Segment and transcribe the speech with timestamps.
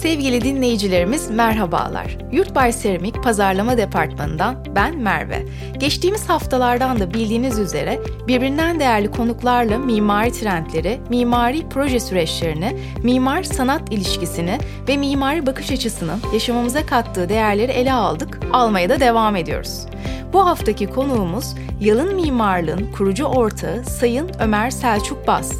[0.00, 2.18] Sevgili dinleyicilerimiz merhabalar.
[2.32, 5.46] Yurtbay Seramik Pazarlama Departmanı'ndan ben Merve.
[5.78, 13.92] Geçtiğimiz haftalardan da bildiğiniz üzere birbirinden değerli konuklarla mimari trendleri, mimari proje süreçlerini, mimar sanat
[13.92, 14.58] ilişkisini
[14.88, 19.86] ve mimari bakış açısının yaşamamıza kattığı değerleri ele aldık, almaya da devam ediyoruz.
[20.32, 25.52] Bu haftaki konuğumuz Yalın Mimarlığın kurucu ortağı Sayın Ömer Selçuk Bas.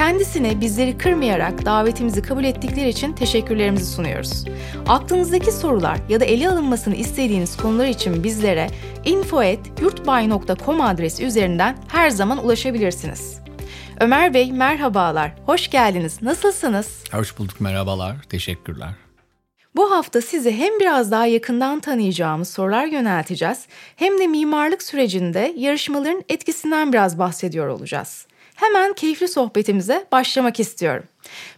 [0.00, 4.44] Kendisine bizleri kırmayarak davetimizi kabul ettikleri için teşekkürlerimizi sunuyoruz.
[4.88, 8.70] Aklınızdaki sorular ya da ele alınmasını istediğiniz konular için bizlere
[9.04, 13.40] info.yurtbay.com adresi üzerinden her zaman ulaşabilirsiniz.
[14.00, 16.22] Ömer Bey merhabalar, hoş geldiniz.
[16.22, 17.04] Nasılsınız?
[17.12, 18.16] Hoş bulduk, merhabalar.
[18.28, 18.90] Teşekkürler.
[19.76, 26.24] Bu hafta sizi hem biraz daha yakından tanıyacağımız sorular yönelteceğiz hem de mimarlık sürecinde yarışmaların
[26.28, 28.26] etkisinden biraz bahsediyor olacağız.
[28.60, 31.04] Hemen keyifli sohbetimize başlamak istiyorum.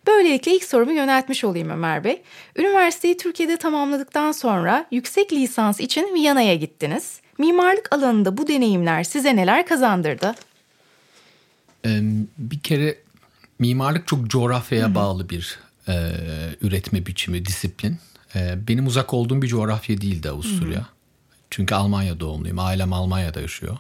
[0.07, 2.23] Böylelikle ilk sorumu yöneltmiş olayım Ömer Bey.
[2.57, 7.21] Üniversiteyi Türkiye'de tamamladıktan sonra yüksek lisans için Viyana'ya gittiniz.
[7.39, 10.35] Mimarlık alanında bu deneyimler size neler kazandırdı?
[12.39, 12.99] Bir kere
[13.59, 14.95] mimarlık çok coğrafyaya Hı-hı.
[14.95, 15.59] bağlı bir
[15.89, 15.95] e,
[16.61, 17.99] üretme biçimi, disiplin.
[18.35, 20.79] E, benim uzak olduğum bir coğrafya değildi Avusturya.
[20.79, 20.87] Hı-hı.
[21.51, 22.59] Çünkü Almanya doğumluyum.
[22.59, 23.77] Ailem Almanya'da yaşıyor.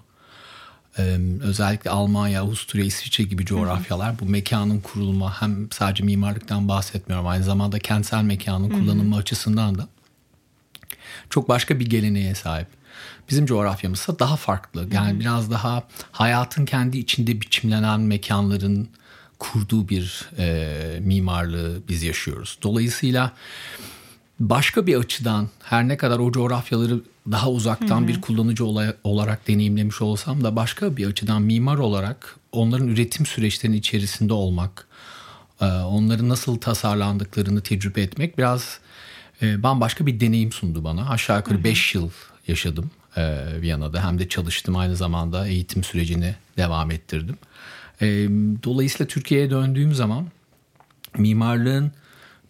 [1.42, 7.78] Özellikle Almanya, Avusturya, İsviçre gibi coğrafyalar bu mekanın kurulma hem sadece mimarlıktan bahsetmiyorum aynı zamanda
[7.78, 9.88] kentsel mekanın kullanılma açısından da
[11.30, 12.66] çok başka bir geleneğe sahip.
[13.30, 14.88] Bizim coğrafyamızsa daha farklı.
[14.92, 18.88] Yani biraz daha hayatın kendi içinde biçimlenen mekanların
[19.38, 22.58] kurduğu bir e, mimarlığı biz yaşıyoruz.
[22.62, 23.32] Dolayısıyla
[24.48, 28.08] başka bir açıdan her ne kadar o coğrafyaları daha uzaktan hı hı.
[28.08, 28.64] bir kullanıcı
[29.04, 34.86] olarak deneyimlemiş olsam da başka bir açıdan mimar olarak onların üretim süreçlerinin içerisinde olmak,
[35.60, 38.78] e, onların nasıl tasarlandıklarını tecrübe etmek biraz
[39.42, 41.08] e, bambaşka bir deneyim sundu bana.
[41.08, 42.10] Aşağı yukarı 5 yıl
[42.48, 47.36] yaşadım e, Viyana'da hem de çalıştım aynı zamanda eğitim sürecini devam ettirdim.
[48.64, 50.26] Dolayısıyla Türkiye'ye döndüğüm zaman
[51.18, 51.92] mimarlığın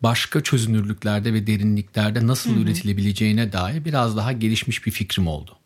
[0.02, 2.60] başka çözünürlüklerde ve derinliklerde nasıl Hı-hı.
[2.60, 5.56] üretilebileceğine dair biraz daha gelişmiş bir fikrim oldu.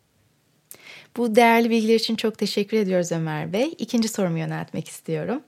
[1.17, 3.75] Bu değerli bilgiler için çok teşekkür ediyoruz Ömer Bey.
[3.77, 5.41] İkinci sorumu yöneltmek istiyorum.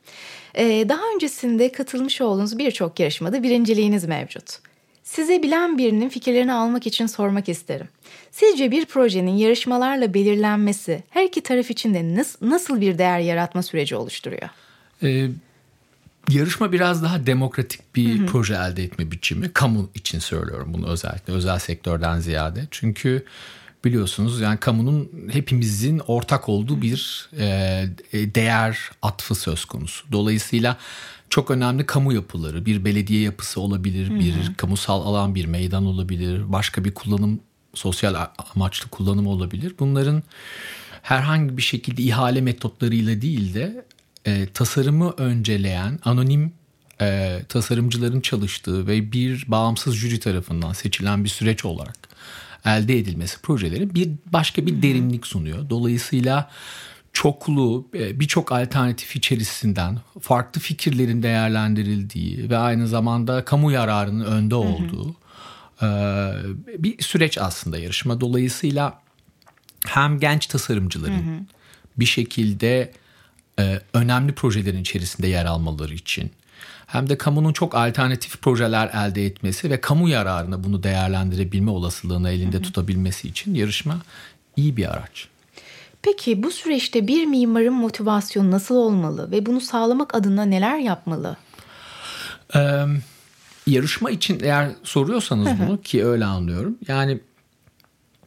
[0.56, 4.60] Ee, daha öncesinde katılmış olduğunuz birçok yarışmada birinciliğiniz mevcut.
[5.04, 7.88] Size bilen birinin fikirlerini almak için sormak isterim.
[8.32, 13.96] Sizce bir projenin yarışmalarla belirlenmesi her iki taraf için de nasıl bir değer yaratma süreci
[13.96, 14.50] oluşturuyor?
[15.04, 15.28] Ee,
[16.30, 18.26] Yarışma biraz daha demokratik bir hı hı.
[18.26, 19.54] proje elde etme biçimi.
[19.54, 22.68] Kamu için söylüyorum bunu özellikle özel sektörden ziyade.
[22.72, 23.26] Çünkü
[23.86, 27.46] biliyorsunuz yani kamunun hepimizin ortak olduğu bir e,
[28.14, 30.06] e, değer atfı söz konusu.
[30.12, 30.78] Dolayısıyla
[31.30, 34.56] çok önemli kamu yapıları, bir belediye yapısı olabilir, bir hı hı.
[34.58, 37.40] kamusal alan, bir meydan olabilir, başka bir kullanım,
[37.74, 39.74] sosyal amaçlı kullanım olabilir.
[39.80, 40.24] Bunların
[41.02, 43.86] herhangi bir şekilde ihale metotlarıyla değil de
[44.30, 46.54] e, tasarımı önceleyen anonim
[47.02, 51.98] e, tasarımcıların çalıştığı ve bir bağımsız jüri tarafından seçilen bir süreç olarak
[52.66, 55.70] elde edilmesi projeleri bir başka bir derinlik sunuyor.
[55.70, 56.50] Dolayısıyla
[57.14, 65.16] çoklu e, birçok alternatif içerisinden farklı fikirlerin değerlendirildiği ve aynı zamanda kamu yararının önde olduğu
[65.78, 66.56] hı hı.
[66.78, 68.22] bir süreç aslında yarışma.
[68.22, 69.02] Dolayısıyla
[69.88, 71.44] hem genç tasarımcıların hı hı.
[71.98, 73.09] bir şekilde e,
[73.94, 76.32] önemli projelerin içerisinde yer almaları için
[76.88, 82.56] hem de kamunun çok alternatif projeler elde etmesi ve kamu yararına bunu değerlendirebilme olasılığını elinde
[82.56, 82.64] hı hı.
[82.64, 84.02] tutabilmesi için yarışma
[84.56, 85.28] iyi bir araç.
[86.02, 91.38] Peki bu süreçte bir mimarın motivasyonu nasıl olmalı ve bunu sağlamak adına neler yapmalı?
[92.56, 92.86] Ee,
[93.68, 96.78] yarışma için eğer soruyorsanız hı bunu ki öyle anlıyorum.
[96.88, 97.20] Yani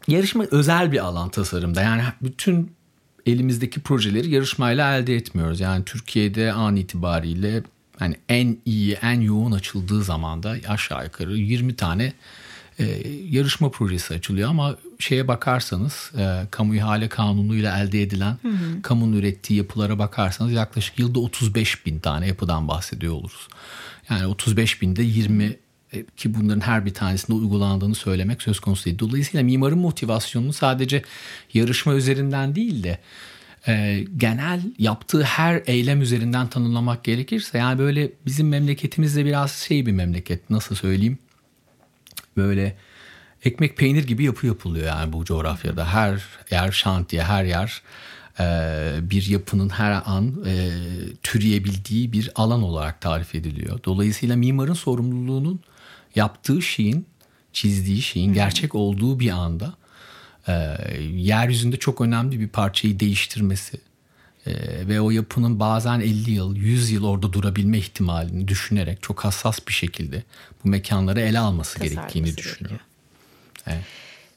[0.08, 1.82] yarışma özel bir alan tasarımda.
[1.82, 2.72] Yani bütün
[3.26, 5.60] elimizdeki projeleri yarışmayla elde etmiyoruz.
[5.60, 7.62] Yani Türkiye'de an itibariyle
[7.98, 12.12] hani en iyi, en yoğun açıldığı zamanda aşağı yukarı 20 tane
[12.78, 12.84] e,
[13.30, 18.82] yarışma projesi açılıyor ama şeye bakarsanız e, kamu ihale kanunuyla elde edilen hı hı.
[18.82, 23.48] kamunun ürettiği yapılara bakarsanız yaklaşık yılda 35 bin tane yapıdan bahsediyor oluruz.
[24.10, 25.58] Yani 35 binde 20 e,
[26.16, 28.98] ki bunların her bir tanesinde uygulandığını söylemek söz konusu değil.
[28.98, 31.02] Dolayısıyla mimarın motivasyonunu sadece
[31.54, 32.98] yarışma üzerinden değil de
[33.68, 39.92] e, genel yaptığı her eylem üzerinden tanımlamak gerekirse yani böyle bizim memleketimizde biraz şey bir
[39.92, 41.18] memleket nasıl söyleyeyim
[42.36, 42.76] böyle
[43.44, 47.82] ekmek peynir gibi yapı yapılıyor yani bu coğrafyada her yer şantiye her yer
[48.40, 48.44] e,
[49.10, 50.70] bir yapının her an e,
[51.22, 53.80] türeyebildiği bir alan olarak tarif ediliyor.
[53.84, 55.60] Dolayısıyla mimarın sorumluluğunun
[56.14, 57.06] yaptığı şeyin,
[57.52, 59.74] çizdiği şeyin gerçek olduğu bir anda
[60.48, 60.52] e,
[61.14, 63.80] yeryüzünde çok önemli bir parçayı değiştirmesi
[64.46, 64.52] e,
[64.88, 69.72] ve o yapının bazen 50 yıl, 100 yıl orada durabilme ihtimalini düşünerek çok hassas bir
[69.72, 70.22] şekilde
[70.64, 72.86] bu mekanları ele alması Tasarlaması gerektiğini düşünüyorum.
[73.66, 73.84] Evet.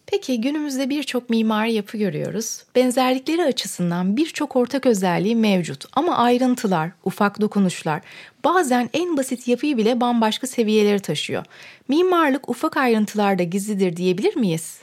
[0.07, 2.63] Peki günümüzde birçok mimari yapı görüyoruz.
[2.75, 8.02] Benzerlikleri açısından birçok ortak özelliği mevcut ama ayrıntılar, ufak dokunuşlar
[8.44, 11.46] bazen en basit yapıyı bile bambaşka seviyeleri taşıyor.
[11.88, 14.80] Mimarlık ufak ayrıntılarda gizlidir diyebilir miyiz?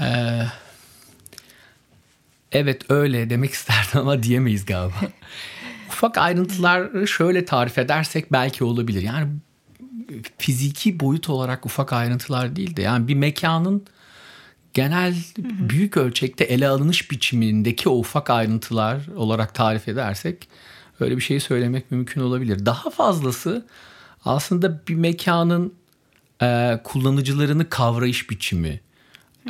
[0.00, 0.42] Ee,
[2.52, 4.94] evet öyle demek isterdim ama diyemeyiz galiba.
[5.88, 9.02] ufak ayrıntıları şöyle tarif edersek belki olabilir.
[9.02, 9.28] Yani
[10.38, 13.86] fiziki boyut olarak ufak ayrıntılar değil de yani bir mekanın
[14.76, 20.48] genel büyük ölçekte ele alınış biçimindeki o ufak ayrıntılar olarak tarif edersek
[21.00, 22.66] öyle bir şey söylemek mümkün olabilir.
[22.66, 23.66] Daha fazlası
[24.24, 25.74] aslında bir mekanın
[26.42, 28.80] e, kullanıcılarını kavrayış biçimi,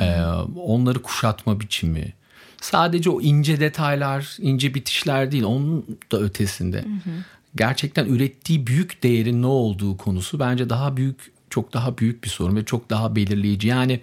[0.01, 0.21] e,
[0.55, 2.13] onları kuşatma biçimi.
[2.61, 6.77] Sadece o ince detaylar, ince bitişler değil, onun da ötesinde.
[6.77, 7.13] Hı hı.
[7.55, 12.55] Gerçekten ürettiği büyük değerin ne olduğu konusu bence daha büyük, çok daha büyük bir sorun
[12.55, 13.67] ve çok daha belirleyici.
[13.67, 13.99] Yani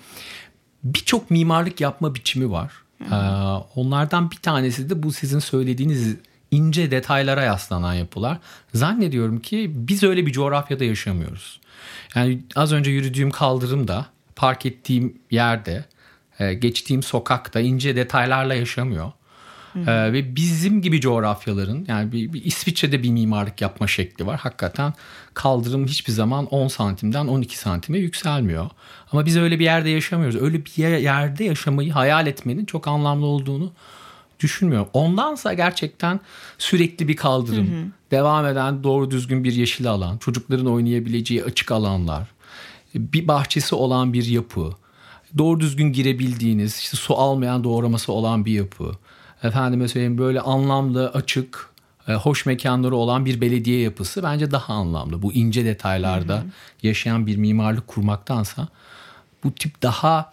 [0.85, 2.73] birçok mimarlık yapma biçimi var.
[3.01, 3.15] Ee,
[3.75, 6.17] onlardan bir tanesi de bu sizin söylediğiniz
[6.51, 8.39] ince detaylara yaslanan yapılar.
[8.75, 11.61] Zannediyorum ki biz öyle bir coğrafyada yaşamıyoruz.
[12.15, 15.85] Yani az önce yürüdüğüm kaldırımda, park ettiğim yerde,
[16.39, 19.13] e, geçtiğim sokakta ince detaylarla yaşamıyor.
[19.77, 24.41] Ee, ve bizim gibi coğrafyaların yani bir, bir İsviçre'de bir mimarlık yapma şekli var.
[24.41, 24.93] Hakikaten
[25.35, 28.71] kaldırım hiçbir zaman 10 santimden 12 santime yükselmiyor.
[29.13, 30.43] Ama biz öyle bir yerde yaşamıyoruz.
[30.43, 33.73] Öyle bir yerde yaşamayı hayal etmenin çok anlamlı olduğunu
[34.41, 34.89] düşünmüyorum.
[34.93, 36.21] Ondansa gerçekten
[36.59, 37.87] sürekli bir kaldırım, hı hı.
[38.11, 42.29] devam eden doğru düzgün bir yeşil alan, çocukların oynayabileceği açık alanlar,
[42.95, 44.71] bir bahçesi olan bir yapı,
[45.39, 48.93] doğru düzgün girebildiğiniz, işte su almayan doğraması olan bir yapı,
[49.45, 51.71] efendime söyleyeyim böyle anlamlı, açık,
[52.09, 55.23] e, hoş mekanları olan bir belediye yapısı bence daha anlamlı.
[55.23, 56.47] Bu ince detaylarda hı hı.
[56.83, 58.69] yaşayan bir mimarlık kurmaktansa
[59.45, 60.33] bu tip daha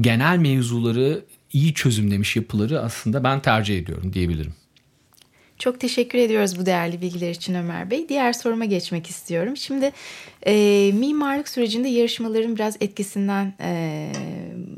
[0.00, 4.54] genel mevzuları iyi çözümlemiş yapıları aslında ben tercih ediyorum diyebilirim.
[5.64, 8.08] Çok teşekkür ediyoruz bu değerli bilgiler için Ömer Bey.
[8.08, 9.56] Diğer soruma geçmek istiyorum.
[9.56, 9.92] Şimdi
[10.46, 10.52] e,
[10.94, 14.12] mimarlık sürecinde yarışmaların biraz etkisinden e,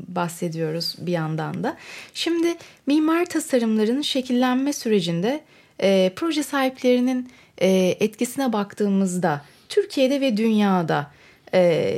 [0.07, 1.77] bahsediyoruz bir yandan da.
[2.13, 2.55] Şimdi
[2.85, 5.43] mimar tasarımların şekillenme sürecinde
[5.81, 11.11] e, proje sahiplerinin e, etkisine baktığımızda Türkiye'de ve dünyada
[11.53, 11.93] e,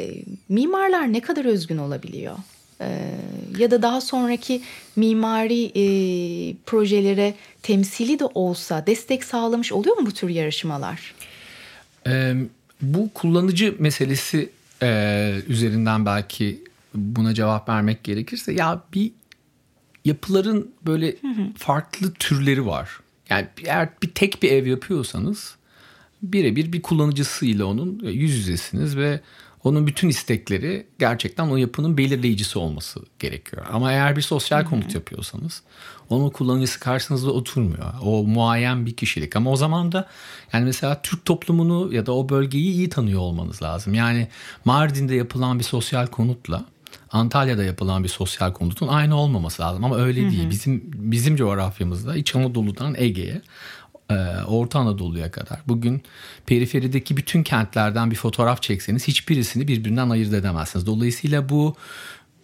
[0.50, 2.38] mimarlar ne kadar özgün olabiliyor?
[2.81, 3.15] E,
[3.57, 4.61] ya da daha sonraki
[4.95, 5.83] mimari e,
[6.65, 11.13] projelere temsili de olsa destek sağlamış oluyor mu bu tür yarışmalar?
[12.07, 12.33] E,
[12.81, 14.49] bu kullanıcı meselesi
[14.83, 19.11] e, üzerinden belki buna cevap vermek gerekirse ya bir
[20.05, 21.53] yapıların böyle hı hı.
[21.57, 22.89] farklı türleri var.
[23.29, 25.55] Yani eğer bir tek bir ev yapıyorsanız
[26.21, 29.19] birebir bir kullanıcısıyla onun yüz yüzesiniz ve
[29.63, 33.65] onun bütün istekleri gerçekten o yapının belirleyicisi olması gerekiyor.
[33.71, 35.63] Ama eğer bir sosyal konut yapıyorsanız
[36.09, 37.94] onun kullanıcısı karşınızda oturmuyor.
[38.01, 40.07] O muayen bir kişilik ama o zaman da
[40.53, 43.94] yani mesela Türk toplumunu ya da o bölgeyi iyi tanıyor olmanız lazım.
[43.94, 44.27] Yani
[44.65, 46.65] Mardin'de yapılan bir sosyal konutla
[47.12, 50.50] Antalya'da yapılan bir sosyal konutun aynı olmaması lazım ama öyle değil.
[50.50, 53.41] Bizim bizim coğrafyamızda İç Anadolu'dan Ege'ye
[54.48, 55.60] Orta Anadolu'ya kadar.
[55.68, 56.01] Bugün
[56.46, 60.86] periferideki bütün kentlerden bir fotoğraf çekseniz hiçbirisini birbirinden ayırt edemezsiniz.
[60.86, 61.75] Dolayısıyla bu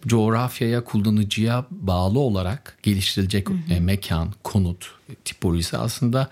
[0.06, 3.74] coğrafyaya, kullanıcıya bağlı olarak geliştirilecek hı hı.
[3.74, 4.94] E, mekan, konut
[5.24, 6.30] tipolojisi aslında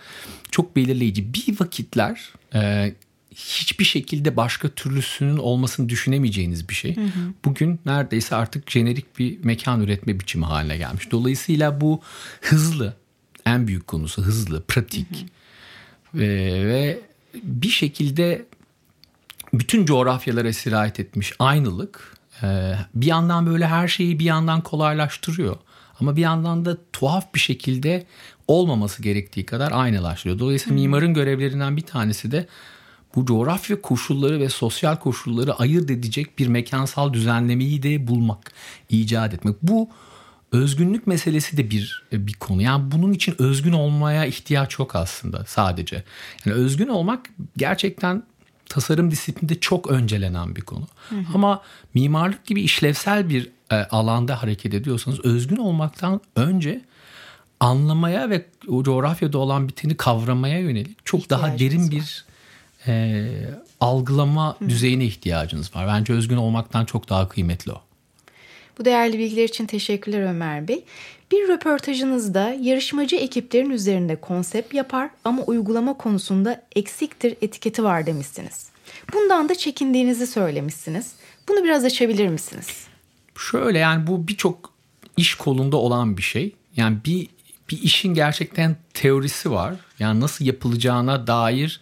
[0.51, 1.35] çok belirleyici.
[1.35, 2.95] Bir vakitler e,
[3.35, 6.97] hiçbir şekilde başka türlüsünün olmasını düşünemeyeceğiniz bir şey.
[6.97, 7.33] Hı hı.
[7.45, 11.11] Bugün neredeyse artık jenerik bir mekan üretme biçimi haline gelmiş.
[11.11, 12.01] Dolayısıyla bu
[12.41, 12.97] hızlı,
[13.47, 15.29] en büyük konusu hızlı, pratik hı hı.
[16.15, 17.01] Ve, ve
[17.43, 18.45] bir şekilde
[19.53, 25.57] bütün coğrafyalara sirayet etmiş aynılık e, bir yandan böyle her şeyi bir yandan kolaylaştırıyor.
[26.01, 28.07] Ama bir yandan da tuhaf bir şekilde
[28.49, 30.39] olmaması gerektiği kadar aynılaştırıyor.
[30.39, 32.47] Dolayısıyla mimarın görevlerinden bir tanesi de
[33.15, 38.53] bu coğrafya koşulları ve sosyal koşulları ayırt edecek bir mekansal düzenlemeyi de bulmak,
[38.89, 39.57] icat etmek.
[39.63, 39.89] Bu
[40.55, 42.63] özgünlük meselesi de bir bir konu.
[42.63, 46.05] Yani bunun için özgün olmaya ihtiyaç yok aslında sadece.
[46.45, 47.21] Yani özgün olmak
[47.57, 48.23] gerçekten
[48.69, 50.87] tasarım disiplinde çok öncelenen bir konu.
[51.09, 51.25] Hı hı.
[51.35, 51.63] Ama
[51.95, 56.81] mimarlık gibi işlevsel bir e, alanda hareket ediyorsanız özgün olmaktan önce
[57.61, 62.25] anlamaya ve o coğrafyada olan biteni kavramaya yönelik çok daha derin bir
[62.87, 63.27] e,
[63.81, 64.69] algılama Hı.
[64.69, 65.87] düzeyine ihtiyacınız var.
[65.87, 67.83] Bence özgün olmaktan çok daha kıymetli o.
[68.79, 70.85] Bu değerli bilgiler için teşekkürler Ömer Bey.
[71.33, 78.69] Bir röportajınızda yarışmacı ekiplerin üzerinde konsept yapar ama uygulama konusunda eksiktir etiketi var demişsiniz.
[79.13, 81.13] Bundan da çekindiğinizi söylemişsiniz.
[81.49, 82.87] Bunu biraz açabilir misiniz?
[83.39, 84.73] Şöyle yani bu birçok
[85.17, 86.53] iş kolunda olan bir şey.
[86.77, 87.29] Yani bir
[87.71, 89.75] bir işin gerçekten teorisi var.
[89.99, 91.81] Yani nasıl yapılacağına dair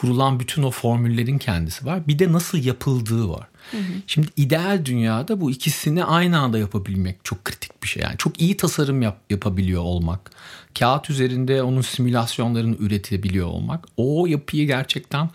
[0.00, 2.06] kurulan bütün o formüllerin kendisi var.
[2.06, 3.48] Bir de nasıl yapıldığı var.
[3.70, 3.92] Hı hı.
[4.06, 8.02] Şimdi ideal dünyada bu ikisini aynı anda yapabilmek çok kritik bir şey.
[8.02, 10.30] Yani çok iyi tasarım yap, yapabiliyor olmak,
[10.78, 15.30] kağıt üzerinde onun simülasyonlarını üretebiliyor olmak, o yapıyı gerçekten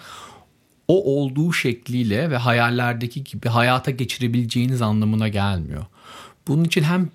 [0.88, 5.86] o olduğu şekliyle ve hayallerdeki gibi hayata geçirebileceğiniz anlamına gelmiyor.
[6.48, 7.10] Bunun için hem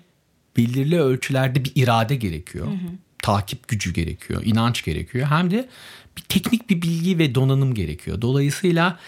[0.57, 2.67] belirli ölçülerde bir irade gerekiyor.
[2.67, 3.08] Hı hı.
[3.21, 5.27] Takip gücü gerekiyor, inanç gerekiyor.
[5.27, 5.69] Hem de
[6.17, 8.21] bir teknik bir bilgi ve donanım gerekiyor.
[8.21, 8.99] Dolayısıyla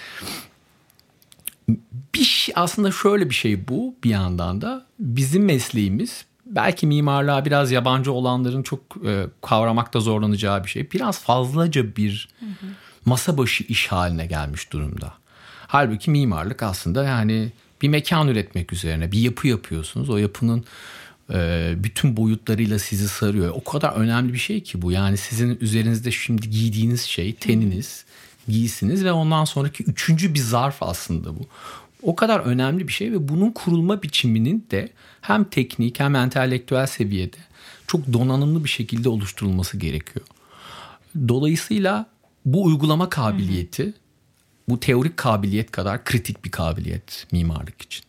[2.15, 7.71] bir şey, aslında şöyle bir şey bu bir yandan da bizim mesleğimiz belki mimarlığa biraz
[7.71, 10.91] yabancı olanların çok e, kavramakta zorlanacağı bir şey.
[10.91, 12.29] Biraz fazlaca bir
[13.05, 15.13] masa başı iş haline gelmiş durumda.
[15.67, 17.51] Halbuki mimarlık aslında yani
[17.81, 20.09] bir mekan üretmek üzerine bir yapı yapıyorsunuz.
[20.09, 20.65] O yapının
[21.83, 23.53] bütün boyutlarıyla sizi sarıyor.
[23.55, 24.91] O kadar önemli bir şey ki bu.
[24.91, 28.05] Yani sizin üzerinizde şimdi giydiğiniz şey teniniz,
[28.47, 31.41] giysiniz ve ondan sonraki üçüncü bir zarf aslında bu.
[32.03, 34.89] O kadar önemli bir şey ve bunun kurulma biçiminin de
[35.21, 37.37] hem teknik hem entelektüel seviyede
[37.87, 40.25] çok donanımlı bir şekilde oluşturulması gerekiyor.
[41.27, 42.05] Dolayısıyla
[42.45, 43.93] bu uygulama kabiliyeti
[44.69, 48.03] bu teorik kabiliyet kadar kritik bir kabiliyet mimarlık için.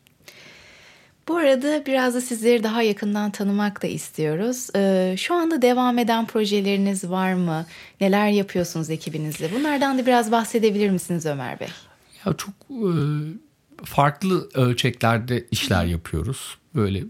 [1.29, 4.69] Bu arada biraz da sizleri daha yakından tanımak da istiyoruz.
[4.77, 7.67] Ee, şu anda devam eden projeleriniz var mı?
[8.01, 9.51] Neler yapıyorsunuz ekibinizle?
[9.55, 11.69] Bunlardan da biraz bahsedebilir misiniz Ömer Bey?
[12.27, 12.91] Ya çok e,
[13.85, 16.59] farklı ölçeklerde işler yapıyoruz.
[16.75, 17.05] Böyle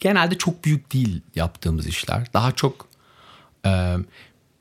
[0.00, 2.26] genelde çok büyük değil yaptığımız işler.
[2.34, 2.88] Daha çok
[3.66, 3.94] e,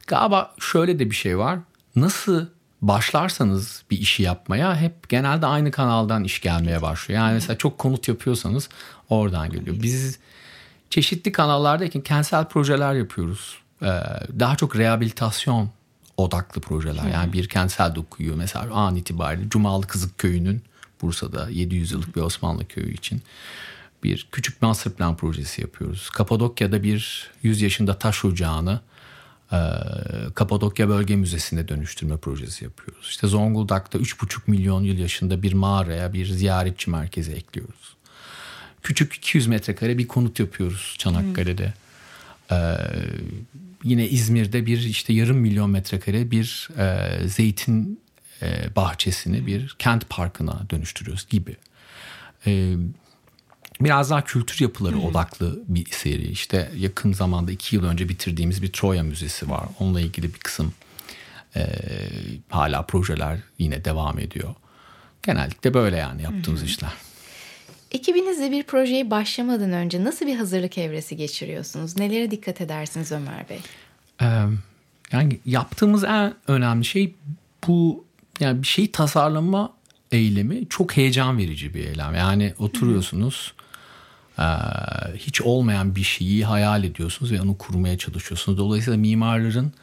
[0.07, 1.59] galiba şöyle de bir şey var.
[1.95, 2.45] Nasıl
[2.81, 7.21] başlarsanız bir işi yapmaya hep genelde aynı kanaldan iş gelmeye başlıyor.
[7.21, 8.69] Yani mesela çok konut yapıyorsanız
[9.09, 9.77] oradan geliyor.
[9.81, 10.19] Biz
[10.89, 13.57] çeşitli kanallardayken kentsel projeler yapıyoruz.
[13.81, 13.85] Ee,
[14.39, 15.69] daha çok rehabilitasyon
[16.17, 17.03] odaklı projeler.
[17.13, 20.61] Yani bir kentsel dokuyu mesela an itibariyle Cumalı Kızık Köyü'nün
[21.01, 23.21] Bursa'da 700 yıllık bir Osmanlı köyü için
[24.03, 26.09] bir küçük master plan projesi yapıyoruz.
[26.09, 28.79] Kapadokya'da bir 100 yaşında taş ocağını
[30.35, 33.07] Kapadokya Bölge Müzesi'ne dönüştürme projesi yapıyoruz.
[33.09, 37.95] İşte Zonguldak'ta 3,5 milyon yıl yaşında bir mağaraya bir ziyaretçi merkezi ekliyoruz.
[38.83, 41.73] Küçük 200 metrekare bir konut yapıyoruz Çanakkale'de.
[42.51, 42.75] Ee,
[43.83, 47.99] yine İzmir'de bir işte yarım milyon metrekare bir e, zeytin
[48.41, 51.55] e, bahçesini bir kent parkına dönüştürüyoruz gibi.
[52.47, 52.75] E,
[53.81, 55.07] biraz daha kültür yapıları Hı-hı.
[55.07, 56.27] odaklı bir seri.
[56.27, 59.65] İşte yakın zamanda iki yıl önce bitirdiğimiz bir Troya Müzesi var.
[59.79, 60.73] Onunla ilgili bir kısım
[61.55, 61.67] e,
[62.49, 64.55] hala projeler yine devam ediyor.
[65.23, 66.69] Genellikle böyle yani yaptığımız Hı-hı.
[66.69, 66.91] işler.
[67.91, 71.97] Ekibinizle bir projeye başlamadan önce nasıl bir hazırlık evresi geçiriyorsunuz?
[71.97, 73.59] Nelere dikkat edersiniz Ömer Bey?
[74.21, 74.25] Ee,
[75.11, 77.15] yani yaptığımız en önemli şey
[77.67, 78.05] bu
[78.39, 79.73] yani bir şeyi tasarlama
[80.11, 82.15] eylemi çok heyecan verici bir eylem.
[82.15, 83.66] Yani oturuyorsunuz e,
[85.15, 88.57] hiç olmayan bir şeyi hayal ediyorsunuz ve onu kurmaya çalışıyorsunuz.
[88.57, 89.73] Dolayısıyla mimarların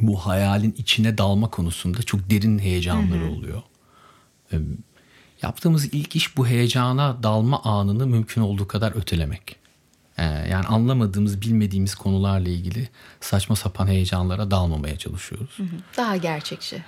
[0.00, 3.62] bu hayalin içine dalma konusunda çok derin heyecanları oluyor.
[4.52, 4.56] E,
[5.42, 9.56] yaptığımız ilk iş bu heyecana dalma anını mümkün olduğu kadar ötelemek.
[10.18, 12.88] E, yani anlamadığımız, bilmediğimiz konularla ilgili
[13.20, 15.58] saçma sapan heyecanlara dalmamaya çalışıyoruz.
[15.96, 16.82] Daha gerçekçi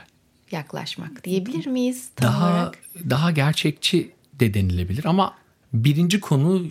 [0.50, 2.08] yaklaşmak diyebilir miyiz?
[2.16, 2.78] Tam daha olarak?
[3.10, 5.34] daha gerçekçi de denilebilir ama
[5.72, 6.66] birinci konu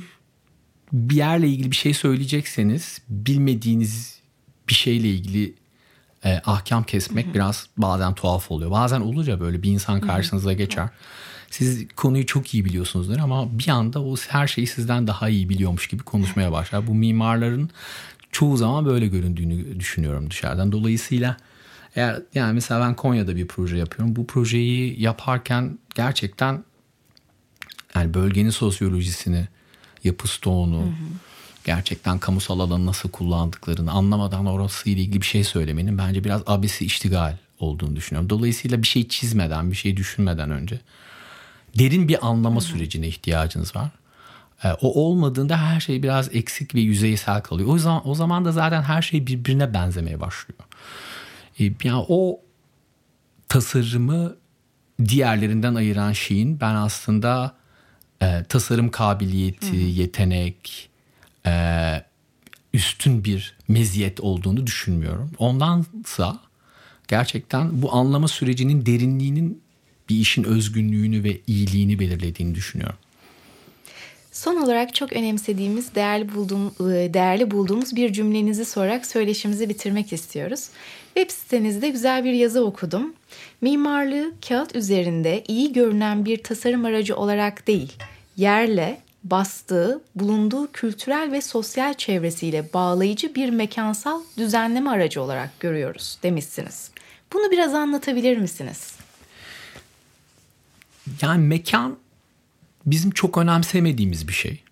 [0.94, 4.20] bir yerle ilgili bir şey söyleyecekseniz bilmediğiniz
[4.70, 5.54] bir şeyle ilgili
[6.26, 7.34] e, ahkam kesmek hı hı.
[7.34, 8.72] biraz bazen tuhaf oluyor.
[8.72, 10.90] Bazen olur ya böyle bir insan karşınıza geçer.
[11.52, 15.88] Siz konuyu çok iyi biliyorsunuzdur ama bir anda o her şeyi sizden daha iyi biliyormuş
[15.88, 16.88] gibi konuşmaya başlar.
[16.88, 17.70] Bu mimarların
[18.32, 20.72] çoğu zaman böyle göründüğünü düşünüyorum dışarıdan.
[20.72, 21.38] Dolayısıyla
[21.96, 24.16] eğer yani mesela ben Konya'da bir proje yapıyorum.
[24.16, 26.64] Bu projeyi yaparken gerçekten
[28.00, 29.48] yani bölgenin sosyolojisini,
[30.04, 30.94] yapı stoğunu, hı hı.
[31.66, 36.86] gerçekten kamusal alanı nasıl kullandıklarını anlamadan orası ile ilgili bir şey söylemenin bence biraz abisi
[36.86, 38.30] iştigal olduğunu düşünüyorum.
[38.30, 40.80] Dolayısıyla bir şey çizmeden, bir şey düşünmeden önce
[41.80, 42.70] derin bir anlama hı hı.
[42.70, 43.90] sürecine ihtiyacınız var.
[44.64, 47.70] E, o olmadığında her şey biraz eksik ve yüzeysel kalıyor.
[47.70, 50.60] O zaman o zaman da zaten her şey birbirine benzemeye başlıyor.
[51.60, 52.40] E, yani o
[53.50, 54.36] tasarımı
[55.06, 57.56] diğerlerinden ayıran şeyin ben aslında
[58.22, 59.76] e, tasarım kabiliyeti, Hı.
[59.76, 60.90] yetenek,
[61.46, 62.04] e,
[62.74, 65.32] üstün bir meziyet olduğunu düşünmüyorum.
[65.38, 66.40] Ondansa
[67.08, 69.62] gerçekten bu anlama sürecinin derinliğinin
[70.10, 72.98] bir işin özgünlüğünü ve iyiliğini belirlediğini düşünüyorum.
[74.38, 80.70] Son olarak çok önemsediğimiz, değerli, bulduğum, e, değerli bulduğumuz bir cümlenizi sorarak söyleşimizi bitirmek istiyoruz.
[81.16, 83.14] Web sitenizde güzel bir yazı okudum.
[83.62, 87.94] Mimarlığı kağıt üzerinde iyi görünen bir tasarım aracı olarak değil,
[88.36, 96.92] yerle, bastığı, bulunduğu kültürel ve sosyal çevresiyle bağlayıcı bir mekansal düzenleme aracı olarak görüyoruz demişsiniz.
[97.34, 98.96] Bunu biraz anlatabilir misiniz?
[101.22, 101.98] Yani mekan
[102.88, 104.64] bizim çok önemsemediğimiz bir şey.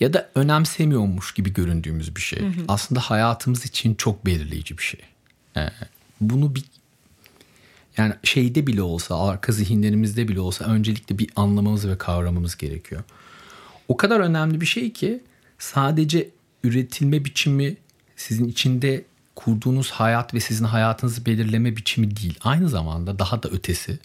[0.00, 2.40] Ya da önemsemiyormuş gibi göründüğümüz bir şey.
[2.40, 2.64] Hı hı.
[2.68, 5.00] Aslında hayatımız için çok belirleyici bir şey.
[5.56, 5.70] Ee,
[6.20, 6.64] bunu bir
[7.96, 13.02] yani şeyde bile olsa, arka zihinlerimizde bile olsa öncelikle bir anlamamız ve kavramamız gerekiyor.
[13.88, 15.22] O kadar önemli bir şey ki
[15.58, 16.30] sadece
[16.64, 17.76] üretilme biçimi
[18.16, 19.04] sizin içinde
[19.34, 22.38] kurduğunuz hayat ve sizin hayatınızı belirleme biçimi değil.
[22.40, 23.98] Aynı zamanda daha da ötesi.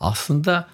[0.00, 0.68] Aslında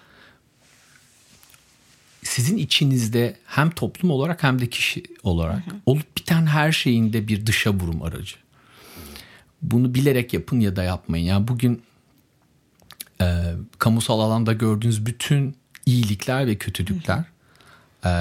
[2.27, 5.75] sizin içinizde hem toplum olarak hem de kişi olarak hı hı.
[5.85, 8.35] olup biten her şeyinde bir dışa vurum aracı.
[9.61, 11.25] Bunu bilerek yapın ya da yapmayın.
[11.25, 11.81] Yani bugün
[13.21, 15.55] e, kamusal alanda gördüğünüz bütün
[15.85, 17.23] iyilikler ve kötülükler
[18.03, 18.09] hı.
[18.09, 18.11] E,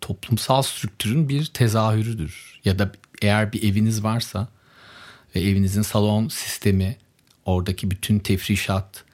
[0.00, 2.60] toplumsal strüktürün bir tezahürüdür.
[2.64, 2.92] Ya da
[3.22, 4.48] eğer bir eviniz varsa
[5.36, 6.96] ve evinizin salon sistemi,
[7.44, 9.04] oradaki bütün tefrişat,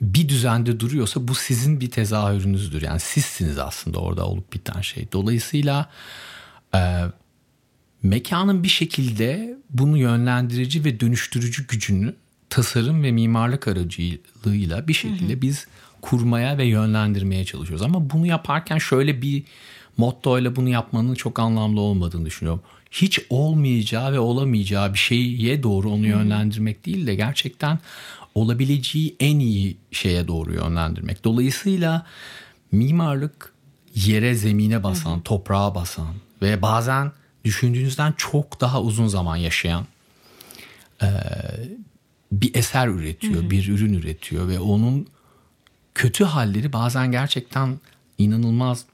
[0.00, 2.82] bir düzende duruyorsa bu sizin bir tezahürünüzdür.
[2.82, 5.08] Yani sizsiniz aslında orada olup biten şey.
[5.12, 5.90] Dolayısıyla
[6.74, 7.04] e,
[8.02, 12.14] mekanın bir şekilde bunu yönlendirici ve dönüştürücü gücünü
[12.50, 15.66] tasarım ve mimarlık aracılığıyla bir şekilde biz
[16.02, 17.82] kurmaya ve yönlendirmeye çalışıyoruz.
[17.82, 19.42] Ama bunu yaparken şöyle bir
[19.96, 22.62] mottoyla bunu yapmanın çok anlamlı olmadığını düşünüyorum.
[22.90, 27.78] Hiç olmayacağı ve olamayacağı bir şeye doğru onu yönlendirmek değil de gerçekten
[28.34, 31.24] olabileceği en iyi şeye doğru yönlendirmek.
[31.24, 32.06] Dolayısıyla
[32.72, 33.52] mimarlık
[33.94, 37.12] yere zemine basan, toprağa basan ve bazen
[37.44, 39.86] düşündüğünüzden çok daha uzun zaman yaşayan
[41.02, 41.08] e,
[42.32, 45.06] bir eser üretiyor, bir ürün üretiyor ve onun
[45.94, 47.80] kötü halleri bazen gerçekten
[48.18, 48.84] inanılmaz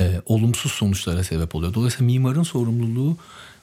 [0.00, 1.74] e, olumsuz sonuçlara sebep oluyor.
[1.74, 3.16] Dolayısıyla mimarın sorumluluğu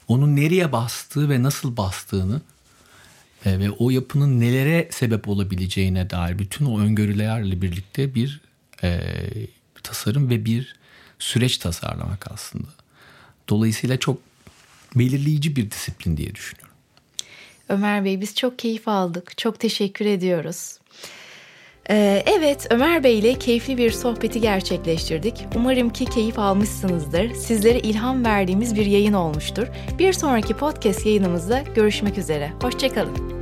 [0.07, 2.41] onun nereye bastığı ve nasıl bastığını
[3.45, 8.41] e, ve o yapının nelere sebep olabileceğine dair bütün o öngörülerle birlikte bir
[8.83, 9.01] e,
[9.83, 10.75] tasarım ve bir
[11.19, 12.67] süreç tasarlamak aslında.
[13.49, 14.21] Dolayısıyla çok
[14.95, 16.75] belirleyici bir disiplin diye düşünüyorum.
[17.69, 19.37] Ömer Bey biz çok keyif aldık.
[19.37, 20.80] Çok teşekkür ediyoruz.
[21.91, 25.45] Ee, evet Ömer Bey ile keyifli bir sohbeti gerçekleştirdik.
[25.55, 27.33] Umarım ki keyif almışsınızdır.
[27.33, 29.67] Sizlere ilham verdiğimiz bir yayın olmuştur.
[29.99, 32.51] Bir sonraki podcast yayınımızda görüşmek üzere.
[32.61, 33.40] Hoşçakalın.